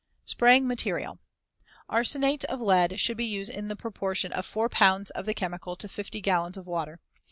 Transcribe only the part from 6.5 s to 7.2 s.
of water.